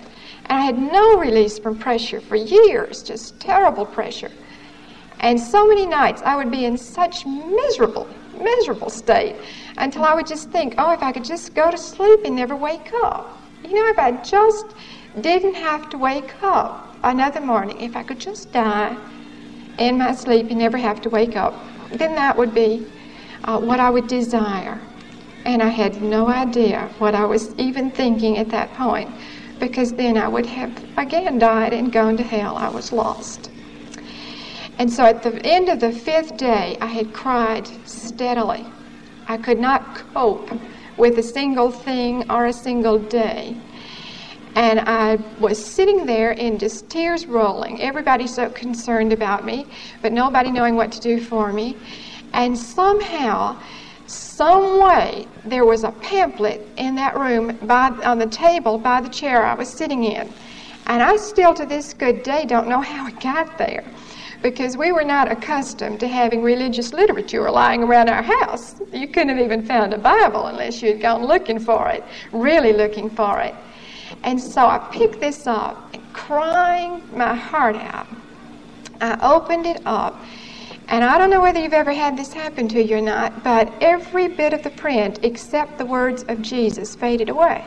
[0.46, 4.30] And I had no release from pressure for years, just terrible pressure.
[5.20, 9.36] And so many nights I would be in such miserable, miserable state
[9.78, 12.56] until I would just think, oh, if I could just go to sleep and never
[12.56, 13.38] wake up.
[13.64, 14.66] You know, if I just
[15.20, 18.96] didn't have to wake up another morning, if I could just die
[19.78, 21.54] in my sleep and never have to wake up,
[21.92, 22.86] then that would be
[23.44, 24.80] uh, what I would desire.
[25.44, 29.10] And I had no idea what I was even thinking at that point
[29.58, 32.56] because then I would have again died and gone to hell.
[32.56, 33.50] I was lost.
[34.78, 38.66] And so at the end of the fifth day, I had cried steadily.
[39.28, 40.50] I could not cope
[40.96, 43.56] with a single thing or a single day.
[44.54, 47.80] And I was sitting there in just tears rolling.
[47.80, 49.66] Everybody so concerned about me,
[50.02, 51.76] but nobody knowing what to do for me.
[52.34, 53.62] And somehow,
[54.12, 59.08] some way, there was a pamphlet in that room by, on the table by the
[59.08, 60.32] chair I was sitting in.
[60.86, 63.84] And I still to this good day don't know how it got there
[64.42, 68.80] because we were not accustomed to having religious literature lying around our house.
[68.92, 72.72] You couldn't have even found a Bible unless you had gone looking for it, really
[72.72, 73.54] looking for it.
[74.24, 78.06] And so I picked this up, and crying my heart out.
[79.00, 80.20] I opened it up,
[80.92, 83.72] and I don't know whether you've ever had this happen to you or not, but
[83.80, 87.64] every bit of the print except the words of Jesus faded away.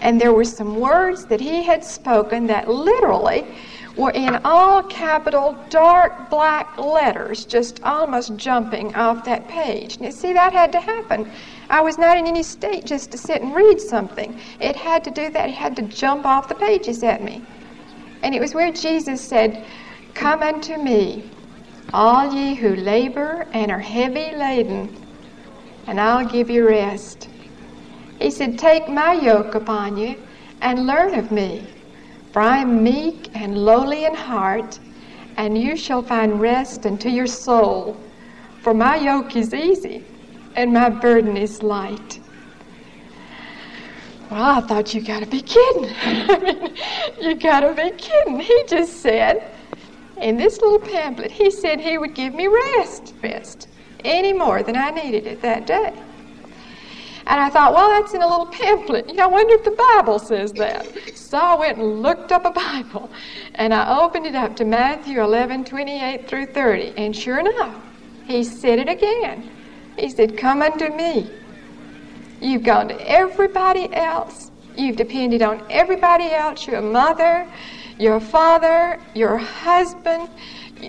[0.00, 3.44] And there were some words that he had spoken that literally
[3.96, 9.98] were in all capital, dark black letters, just almost jumping off that page.
[9.98, 11.28] Now, see, that had to happen.
[11.68, 14.38] I was not in any state just to sit and read something.
[14.60, 15.48] It had to do that.
[15.48, 17.42] It had to jump off the pages at me.
[18.22, 19.66] And it was where Jesus said,
[20.14, 21.28] Come unto me,
[21.92, 24.96] all ye who labor and are heavy laden,
[25.86, 27.28] and I'll give you rest.
[28.20, 30.16] He said, Take my yoke upon you
[30.60, 31.66] and learn of me
[32.32, 34.78] for I am meek and lowly in heart,
[35.36, 38.00] and you shall find rest unto your soul.
[38.62, 40.04] For my yoke is easy,
[40.54, 42.20] and my burden is light.
[44.30, 45.90] Well, I thought you gotta be kidding.
[46.02, 46.76] I mean,
[47.20, 48.38] you gotta be kidding.
[48.38, 49.52] He just said,
[50.20, 53.68] in this little pamphlet, he said he would give me rest, rest,
[54.04, 55.92] any more than I needed it that day.
[57.26, 59.08] And I thought, well, that's in a little pamphlet.
[59.08, 60.86] You know, I wonder if the Bible says that.
[61.14, 63.08] So I went and looked up a Bible.
[63.54, 66.94] And I opened it up to Matthew 11, 28 through 30.
[66.96, 67.80] And sure enough,
[68.26, 69.48] he said it again.
[69.96, 71.30] He said, Come unto me.
[72.40, 74.50] You've gone to everybody else.
[74.76, 77.46] You've depended on everybody else your mother,
[78.00, 80.28] your father, your husband.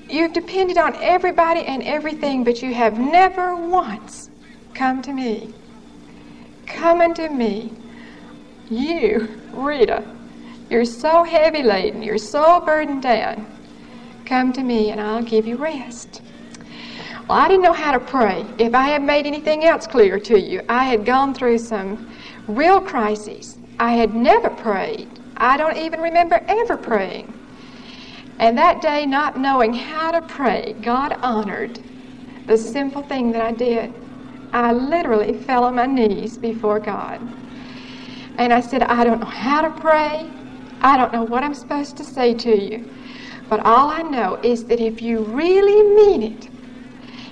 [0.09, 4.29] You've depended on everybody and everything, but you have never once
[4.73, 5.53] come to me.
[6.65, 7.73] Come unto me.
[8.69, 10.03] You, Rita,
[10.69, 13.45] you're so heavy laden, you're so burdened down.
[14.25, 16.21] Come to me and I'll give you rest.
[17.27, 18.45] Well, I didn't know how to pray.
[18.57, 22.09] If I had made anything else clear to you, I had gone through some
[22.47, 23.57] real crises.
[23.77, 25.10] I had never prayed.
[25.41, 27.33] I don't even remember ever praying.
[28.39, 31.79] And that day, not knowing how to pray, God honored
[32.45, 33.91] the simple thing that I did.
[34.53, 37.19] I literally fell on my knees before God.
[38.37, 40.29] And I said, I don't know how to pray.
[40.81, 42.87] I don't know what I'm supposed to say to you.
[43.49, 46.49] But all I know is that if you really mean it,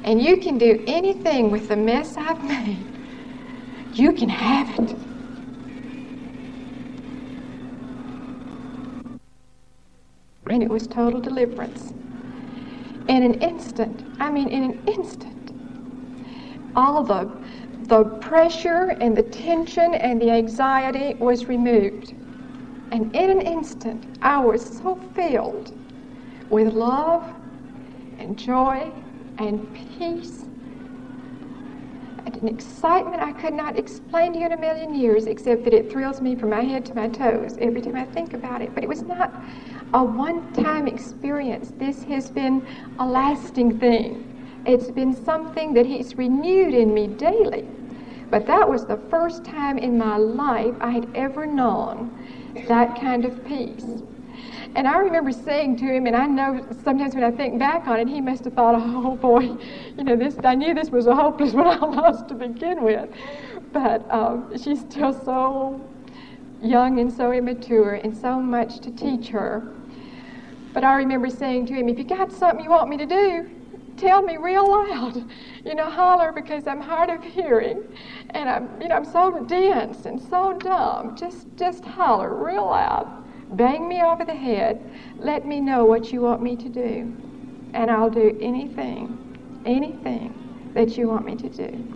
[0.04, 2.86] and you can do anything with the mess I've made,
[3.94, 5.09] you can have it.
[10.50, 11.94] And it was total deliverance.
[13.08, 15.52] In an instant, I mean, in an instant,
[16.76, 17.30] all the,
[17.88, 22.14] the pressure and the tension and the anxiety was removed.
[22.92, 25.74] And in an instant, I was so filled
[26.50, 27.24] with love
[28.18, 28.92] and joy
[29.38, 30.46] and peace
[32.26, 35.74] and an excitement I could not explain to you in a million years, except that
[35.74, 38.74] it thrills me from my head to my toes every time I think about it.
[38.76, 39.42] But it was not
[39.94, 41.74] a one time experience.
[41.78, 42.66] This has been
[43.00, 44.26] a lasting thing.
[44.66, 47.68] It's been something that He's renewed in me daily.
[48.30, 52.12] But that was the first time in my life I had ever known
[52.68, 54.04] that kind of peace.
[54.76, 58.00] And I remember saying to him, and I know sometimes when I think back on
[58.00, 59.58] it, he must have thought, oh boy,
[59.98, 63.10] you know, this, I knew this was a hopeless one almost to begin with.
[63.74, 65.82] But um, she's still so
[66.62, 69.74] young and so immature and so much to teach her.
[70.74, 73.50] But I remember saying to him, if you got something you want me to do,
[73.98, 75.30] tell me real loud.
[75.66, 77.84] You know, holler because I'm hard of hearing
[78.32, 81.16] and I'm, you know, I'm so dense and so dumb.
[81.16, 83.08] Just, just holler real loud.
[83.58, 84.80] Bang me over the head.
[85.18, 87.16] Let me know what you want me to do.
[87.74, 91.96] And I'll do anything, anything that you want me to do.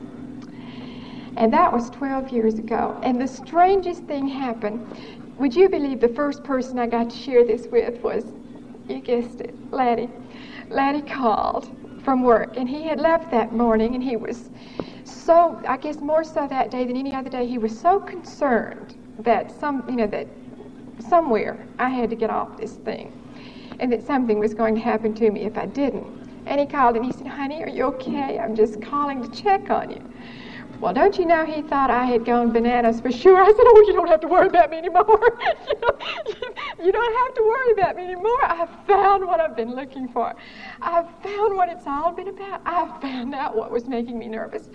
[1.38, 2.99] And that was 12 years ago.
[3.03, 4.86] And the strangest thing happened.
[5.39, 8.23] Would you believe the first person I got to share this with was,
[8.88, 10.10] you guessed it, Laddie.
[10.69, 11.69] Laddie called
[12.04, 14.50] from work, and he had left that morning, and he was
[15.04, 18.96] so, I guess more so that day than any other day, he was so concerned
[19.19, 20.28] that some, you know, that
[21.00, 23.12] somewhere I had to get off this thing
[23.80, 26.08] and that something was going to happen to me if I didn't.
[26.46, 28.39] And he called and he said, Honey, are you okay?
[28.39, 30.02] I'm just calling to check on you.
[30.79, 33.41] Well, don't you know he thought I had gone bananas for sure?
[33.41, 35.05] I said, Oh, you don't have to worry about me anymore.
[35.07, 38.45] you, know, you don't have to worry about me anymore.
[38.45, 40.36] I've found what I've been looking for.
[40.81, 42.62] I've found what it's all been about.
[42.65, 44.69] I've found out what was making me nervous.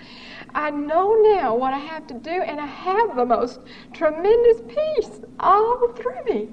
[0.54, 3.60] I know now what I have to do, and I have the most
[3.92, 6.48] tremendous peace all through me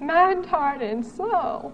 [0.00, 1.72] mind, heart, and soul.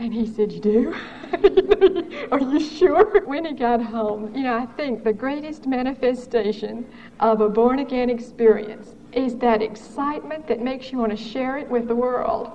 [0.00, 0.94] And he said, You do?
[2.32, 3.22] Are you sure?
[3.26, 6.86] When he got home, you know, I think the greatest manifestation
[7.20, 11.68] of a born again experience is that excitement that makes you want to share it
[11.68, 12.50] with the world.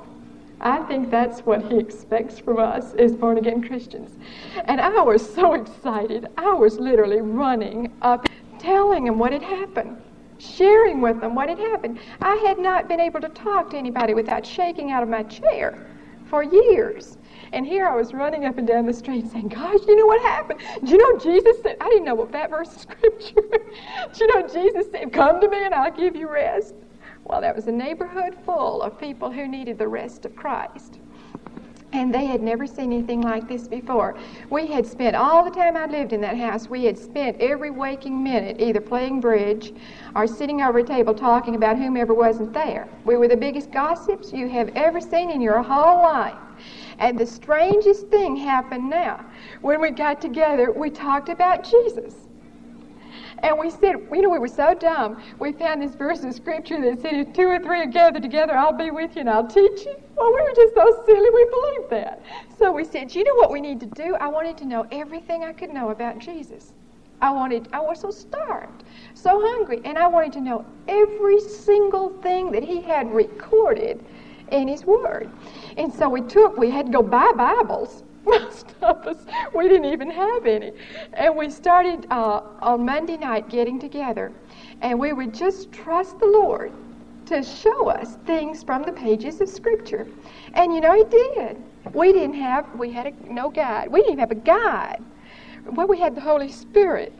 [0.59, 4.17] I think that's what he expects from us as born again Christians.
[4.63, 6.25] And I was so excited.
[6.39, 8.25] I was literally running up,
[8.57, 10.01] telling him what had happened,
[10.39, 11.99] sharing with them what had happened.
[12.23, 15.85] I had not been able to talk to anybody without shaking out of my chair
[16.25, 17.17] for years.
[17.53, 20.21] And here I was running up and down the street saying, Gosh, you know what
[20.21, 20.59] happened?
[20.83, 23.41] Do you know Jesus said, I didn't know what that verse of scripture.
[24.13, 26.75] Do you know Jesus said, Come to me and I'll give you rest?
[27.25, 30.99] Well, that was a neighborhood full of people who needed the rest of Christ.
[31.91, 34.15] And they had never seen anything like this before.
[34.49, 37.71] We had spent all the time I lived in that house, we had spent every
[37.71, 39.73] waking minute either playing bridge
[40.13, 42.87] or sitting over a table talking about whomever wasn't there.
[43.05, 46.35] We were the biggest gossips you have ever seen in your whole life.
[46.99, 49.25] And the strangest thing happened now.
[49.61, 52.15] When we got together, we talked about Jesus.
[53.39, 55.21] And we said, you know, we were so dumb.
[55.39, 58.57] We found this verse of scripture that said, if two or three are gathered together,
[58.57, 59.95] I'll be with you and I'll teach you.
[60.17, 62.23] Well, we were just so silly, we believed that.
[62.57, 64.15] So we said, you know what we need to do?
[64.15, 66.73] I wanted to know everything I could know about Jesus.
[67.21, 68.83] I wanted, I was so starved,
[69.13, 74.03] so hungry, and I wanted to know every single thing that he had recorded
[74.51, 75.29] in his word.
[75.77, 78.03] And so we took, we had to go buy Bibles.
[78.25, 79.17] Most of us,
[79.53, 80.71] we didn't even have any.
[81.13, 84.31] And we started uh, on Monday night getting together,
[84.81, 86.71] and we would just trust the Lord
[87.27, 90.07] to show us things from the pages of Scripture.
[90.53, 91.61] And you know, He did.
[91.93, 93.91] We didn't have, we had a, no guide.
[93.91, 95.03] We didn't even have a guide.
[95.65, 97.13] Well, we had the Holy Spirit.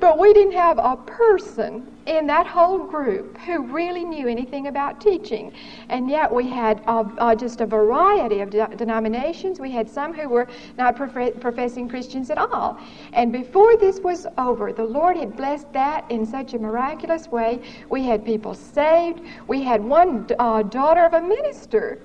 [0.00, 5.00] But we didn't have a person in that whole group who really knew anything about
[5.00, 5.52] teaching.
[5.88, 9.60] And yet we had uh, just a variety of de- denominations.
[9.60, 12.78] We had some who were not prof- professing Christians at all.
[13.12, 17.60] And before this was over, the Lord had blessed that in such a miraculous way.
[17.90, 19.20] We had people saved.
[19.46, 22.00] We had one uh, daughter of a minister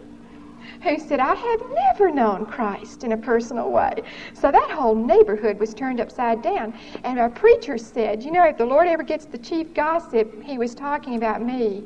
[0.84, 4.04] who said, I have never known Christ in a personal way.
[4.34, 6.74] So that whole neighborhood was turned upside down.
[7.04, 10.58] And our preacher said, You know, if the Lord ever gets the chief gossip, he
[10.58, 11.86] was talking about me.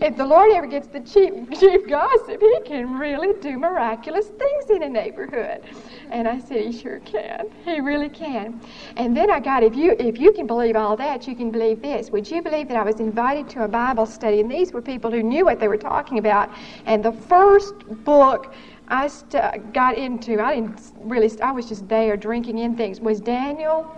[0.00, 4.70] If the Lord ever gets the chief, chief gossip, he can really do miraculous things
[4.70, 5.62] in a neighborhood.
[6.10, 7.50] And I said, he sure can.
[7.64, 8.60] He really can.
[8.96, 11.82] And then I got, if you if you can believe all that, you can believe
[11.82, 12.10] this.
[12.10, 14.40] Would you believe that I was invited to a Bible study?
[14.40, 16.50] And these were people who knew what they were talking about.
[16.86, 17.74] And the first
[18.04, 18.54] book
[18.88, 23.20] I st- got into, I didn't really, I was just there drinking in things, was
[23.20, 23.94] Daniel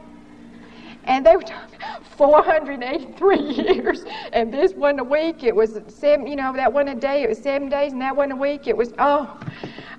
[1.05, 1.79] and they were talking
[2.17, 4.05] 483 years.
[4.33, 7.29] And this one a week, it was seven, you know, that one a day, it
[7.29, 9.39] was seven days, and that one a week, it was, oh.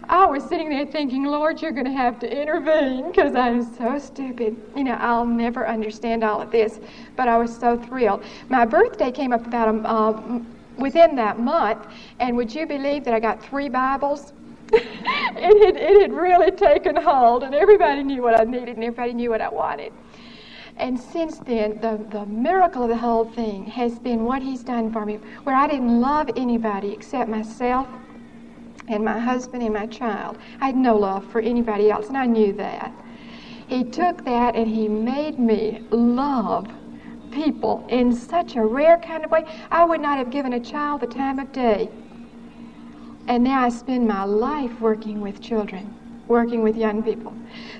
[0.09, 3.97] I was sitting there thinking, Lord, you're going to have to intervene because I'm so
[3.97, 4.61] stupid.
[4.75, 6.81] You know, I'll never understand all of this.
[7.15, 8.23] But I was so thrilled.
[8.49, 10.41] My birthday came up about a, uh,
[10.77, 11.87] within that month,
[12.19, 14.33] and would you believe that I got three Bibles?
[14.73, 19.13] it, had, it had really taken hold, and everybody knew what I needed, and everybody
[19.13, 19.93] knew what I wanted.
[20.77, 24.91] And since then, the, the miracle of the whole thing has been what He's done
[24.91, 27.87] for me, where I didn't love anybody except myself
[28.87, 30.37] and my husband and my child.
[30.59, 32.91] I had no love for anybody else, and I knew that.
[33.67, 36.67] He took that and He made me love
[37.31, 39.45] people in such a rare kind of way.
[39.71, 41.89] I would not have given a child the time of day.
[43.27, 45.95] And now I spend my life working with children
[46.33, 47.31] working with young people.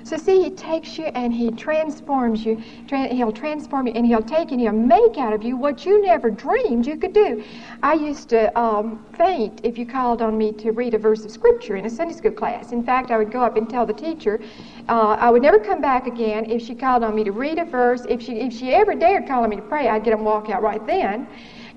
[0.04, 2.54] So see, he takes you and he transforms you.
[2.88, 6.30] He'll transform you and he'll take and he'll make out of you what you never
[6.30, 7.42] dreamed you could do.
[7.82, 11.32] I used to um, faint if you called on me to read a verse of
[11.32, 12.70] scripture in a Sunday school class.
[12.70, 14.40] In fact, I would go up and tell the teacher
[14.88, 17.64] uh, I would never come back again if she called on me to read a
[17.64, 18.02] verse.
[18.08, 20.48] If she if she ever dared call on me to pray, I'd get them walk
[20.50, 21.26] out right then.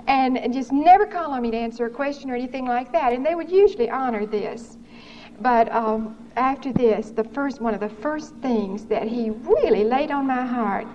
[0.08, 3.12] And just never call on me to answer a question or anything like that.
[3.14, 4.77] And they would usually honor this.
[5.40, 10.12] But um, after this, the first one of the first things that he really laid
[10.12, 10.88] on my heart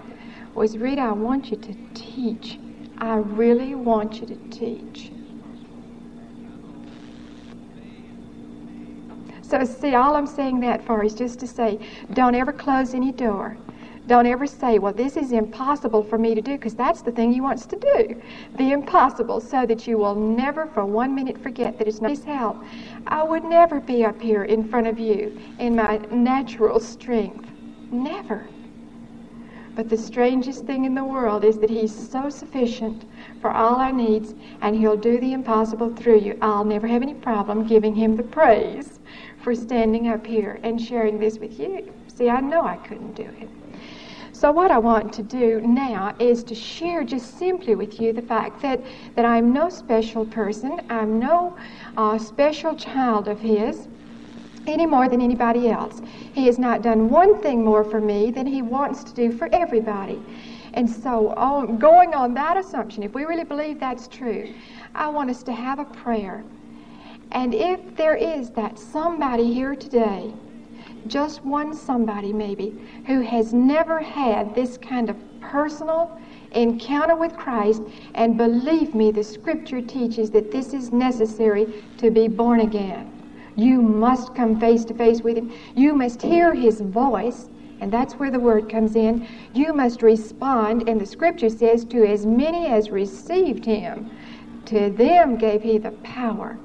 [0.55, 2.59] was, Rita, I want you to teach.
[2.99, 5.13] I really want you to teach.
[9.43, 11.79] So, see, all I'm saying that for is just to say,
[12.13, 13.59] don't ever close any door.
[14.09, 17.33] Don't ever say, well, this is impossible for me to do, because that's the thing
[17.33, 18.21] he wants to do.
[18.57, 22.25] The impossible, so that you will never for one minute forget that it's not his
[22.25, 22.57] help.
[23.07, 27.49] I would never be up here in front of you in my natural strength.
[27.93, 28.49] Never.
[29.75, 33.05] But the strangest thing in the world is that He's so sufficient
[33.41, 36.37] for all our needs, and He'll do the impossible through you.
[36.43, 39.01] I'll never have any problem giving Him the praise
[39.43, 41.93] for standing up here and sharing this with you.
[42.09, 43.49] See, I know I couldn't do it.
[44.43, 48.23] So, what I want to do now is to share just simply with you the
[48.23, 48.81] fact that,
[49.15, 51.57] that I'm no special person, I'm no
[51.97, 53.87] uh, special child of His
[54.67, 56.03] any more than anybody else.
[56.33, 59.49] He has not done one thing more for me than He wants to do for
[59.53, 60.21] everybody.
[60.75, 64.53] And so, oh, going on that assumption, if we really believe that's true,
[64.93, 66.43] I want us to have a prayer.
[67.31, 70.35] And if there is that somebody here today
[71.07, 72.75] just one somebody maybe
[73.07, 76.19] who has never had this kind of personal
[76.53, 77.83] encounter with Christ,
[78.15, 83.11] and believe me, the scripture teaches that this is necessary to be born again.
[83.57, 85.53] You must come face to face with Him.
[85.75, 87.49] You must hear His voice,
[87.81, 89.27] and that's where the word comes in.
[89.53, 94.11] You must respond, and the scripture says, To as many as received Him,
[94.67, 96.59] to them gave He the power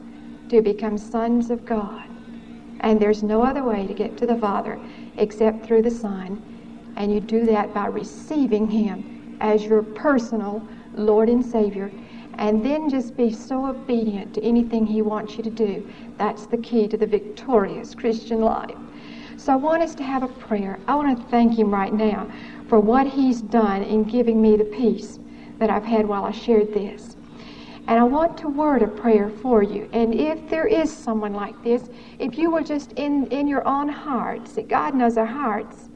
[0.49, 2.07] to become sons of God.
[2.82, 4.80] And there's no other way to get to the Father
[5.17, 6.41] except through the Son.
[6.95, 11.91] And you do that by receiving Him as your personal Lord and Savior.
[12.36, 15.88] And then just be so obedient to anything He wants you to do.
[16.17, 18.78] That's the key to the victorious Christian life.
[19.38, 20.80] So I want us to have a prayer.
[20.88, 22.32] I want to thank Him right now
[22.67, 25.19] for what He's done in giving me the peace
[25.59, 27.16] that I've had while I shared this.
[27.88, 29.89] And I want to word a prayer for you.
[29.93, 33.88] And if there is someone like this, if you will just in, in your own
[33.88, 35.88] hearts, that God knows our hearts,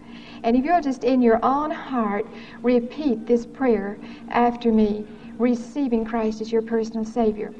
[0.43, 2.25] and if you'll just in your own heart
[2.63, 3.97] repeat this prayer
[4.29, 5.05] after me,
[5.37, 7.53] receiving Christ as your personal Savior.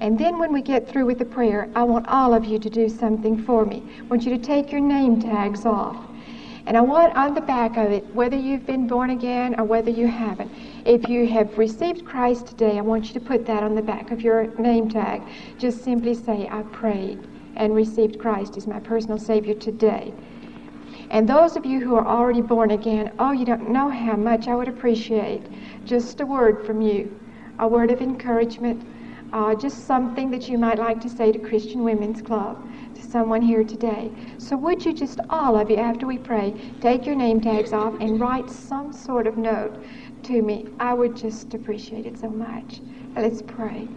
[0.00, 2.70] And then when we get through with the prayer, I want all of you to
[2.70, 3.82] do something for me.
[3.98, 5.96] I want you to take your name tags off.
[6.66, 9.90] And I want on the back of it, whether you've been born again or whether
[9.90, 10.50] you haven't,
[10.84, 14.10] if you have received Christ today, I want you to put that on the back
[14.10, 15.22] of your name tag.
[15.58, 17.18] Just simply say, I prayed
[17.56, 20.14] and received Christ as my personal Savior today.
[21.10, 24.48] And those of you who are already born again, oh, you don't know how much
[24.48, 25.42] I would appreciate
[25.84, 27.20] just a word from you,
[27.58, 28.82] a word of encouragement,
[29.32, 33.42] uh, just something that you might like to say to Christian Women's Club, to someone
[33.42, 34.10] here today.
[34.38, 37.94] So, would you just, all of you, after we pray, take your name tags off
[38.00, 39.76] and write some sort of note
[40.24, 40.66] to me?
[40.78, 42.80] I would just appreciate it so much.
[43.16, 43.88] Let's pray.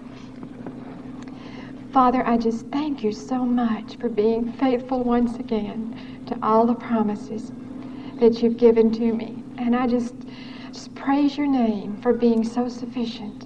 [1.91, 5.95] Father, I just thank you so much for being faithful once again
[6.26, 7.51] to all the promises
[8.19, 9.43] that you've given to me.
[9.57, 10.15] And I just,
[10.71, 13.45] just praise your name for being so sufficient.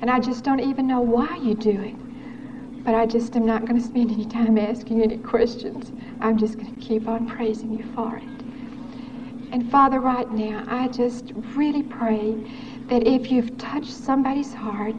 [0.00, 2.84] And I just don't even know why you do it.
[2.84, 5.92] But I just am not going to spend any time asking any questions.
[6.20, 8.35] I'm just going to keep on praising you for it.
[9.56, 12.36] And Father, right now, I just really pray
[12.88, 14.96] that if you've touched somebody's heart,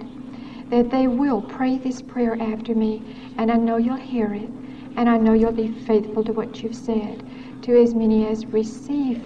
[0.72, 3.04] that they will pray this prayer after me,
[3.38, 4.50] and I know you'll hear it,
[4.96, 7.24] and I know you'll be faithful to what you've said.
[7.66, 9.24] To as many as receive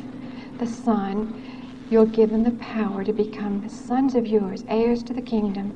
[0.57, 1.41] the Son,
[1.89, 5.71] you'll give them the power to become sons of yours, heirs to the kingdom,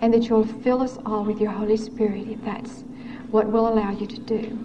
[0.00, 2.84] and that you'll fill us all with your Holy Spirit if that's
[3.30, 4.58] what will allow you to do.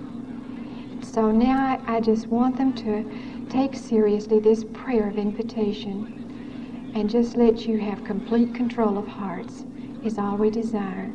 [1.01, 3.09] So now I, I just want them to
[3.49, 9.65] take seriously this prayer of invitation and just let you have complete control of hearts
[10.03, 11.11] is all we desire.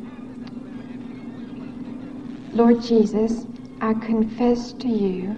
[2.53, 3.45] Lord Jesus,
[3.79, 5.35] I confess to you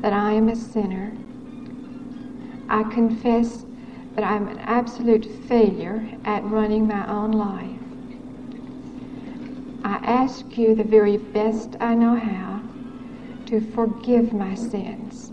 [0.00, 1.12] that I am a sinner.
[2.68, 3.64] I confess
[4.14, 7.78] that I'm an absolute failure at running my own life.
[9.84, 12.62] I ask you the very best I know how
[13.46, 15.32] to forgive my sins,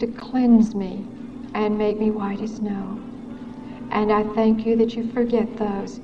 [0.00, 1.04] to cleanse me
[1.54, 3.00] and make me white as snow.
[3.90, 6.00] And I thank you that you forget those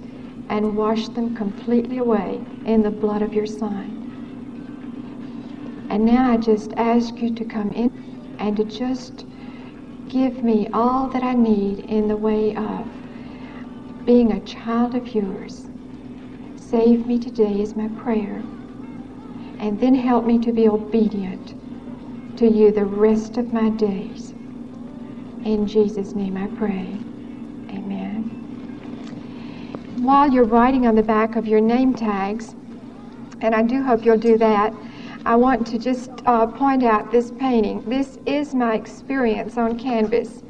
[0.48, 4.00] and wash them completely away in the blood of your Son.
[5.90, 7.90] And now I just ask you to come in
[8.38, 9.26] and to just
[10.08, 12.86] give me all that I need in the way of
[14.06, 15.66] being a child of yours.
[16.56, 18.42] Save me today is my prayer.
[19.60, 21.54] And then help me to be obedient
[22.36, 24.34] to you the rest of my days.
[25.44, 26.98] In Jesus' name I pray.
[27.70, 28.24] Amen.
[29.96, 32.54] While you're writing on the back of your name tags,
[33.40, 34.74] and I do hope you'll do that,
[35.26, 37.82] I want to just uh, point out this painting.
[37.88, 40.42] This is my experience on canvas,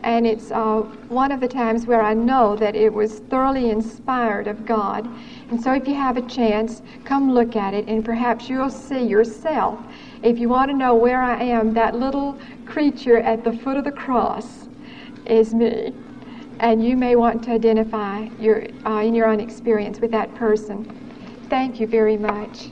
[0.00, 4.46] and it's uh, one of the times where I know that it was thoroughly inspired
[4.46, 5.08] of God.
[5.50, 9.02] And so, if you have a chance, come look at it, and perhaps you'll see
[9.02, 9.78] yourself.
[10.22, 13.84] If you want to know where I am, that little creature at the foot of
[13.84, 14.68] the cross
[15.26, 15.94] is me
[16.58, 20.84] and you may want to identify your, uh, in your own experience with that person.
[21.50, 22.70] Thank you very much.